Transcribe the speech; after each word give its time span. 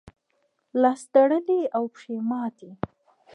لاس 0.81 1.01
تړلی 1.13 1.61
او 1.77 1.83
پښې 1.93 2.15
ماتې. 2.29 2.71